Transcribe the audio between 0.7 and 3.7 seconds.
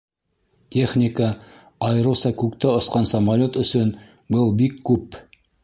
Техника, айырыуса күктә осҡан самолет